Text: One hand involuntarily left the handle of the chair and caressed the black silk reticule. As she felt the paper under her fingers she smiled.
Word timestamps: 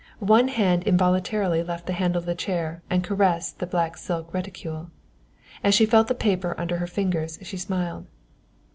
One 0.17 0.47
hand 0.47 0.81
involuntarily 0.85 1.61
left 1.61 1.85
the 1.85 1.93
handle 1.93 2.17
of 2.21 2.25
the 2.25 2.33
chair 2.33 2.81
and 2.89 3.03
caressed 3.03 3.59
the 3.59 3.67
black 3.67 3.97
silk 3.97 4.33
reticule. 4.33 4.89
As 5.63 5.75
she 5.75 5.85
felt 5.85 6.07
the 6.07 6.15
paper 6.15 6.55
under 6.57 6.77
her 6.77 6.87
fingers 6.87 7.37
she 7.43 7.57
smiled. 7.57 8.07